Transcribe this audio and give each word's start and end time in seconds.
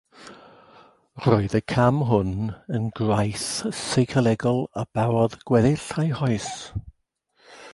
Roedd 1.25 1.55
y 1.59 1.59
cam 1.73 1.99
hwn 2.11 2.31
yn 2.79 2.87
graith 3.01 3.45
seicolegol 3.81 4.59
a 4.85 4.87
barodd 4.99 5.37
gweddill 5.51 5.87
ei 6.05 6.11
hoes. 6.23 6.49